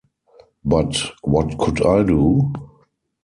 But 0.65 0.97
what 1.21 1.59
could 1.59 1.85
I 1.85 2.01
do? 2.01 2.51